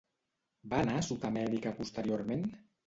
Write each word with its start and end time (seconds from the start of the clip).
Va 0.71 0.79
anar 0.85 0.97
a 1.01 1.05
Sud-amèrica 1.11 1.77
posteriorment? 1.83 2.47